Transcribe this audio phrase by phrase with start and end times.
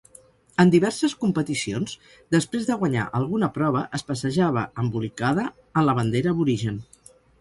[0.61, 1.93] En diverses competicions,
[2.35, 6.81] després de guanyar alguna prova es passejava embolicada en la bandera aborigen.